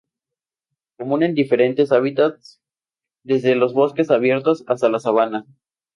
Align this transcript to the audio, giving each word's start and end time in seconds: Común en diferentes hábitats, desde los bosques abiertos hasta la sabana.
Común 0.97 1.21
en 1.21 1.35
diferentes 1.35 1.91
hábitats, 1.91 2.59
desde 3.23 3.53
los 3.53 3.75
bosques 3.75 4.09
abiertos 4.09 4.63
hasta 4.65 4.89
la 4.89 4.99
sabana. 4.99 5.45